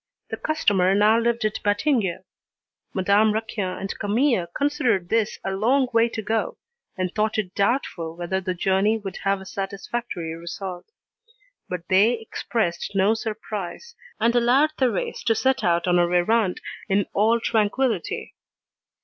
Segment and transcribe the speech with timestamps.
[0.31, 2.23] The customer now lived at Batignolles.
[2.91, 6.57] Madame Raquin and Camille considered this a long way to go,
[6.97, 10.87] and thought it doubtful whether the journey would have a satisfactory result;
[11.69, 17.05] but they expressed no surprise, and allowed Thérèse to set out on her errand in
[17.13, 18.33] all tranquillity.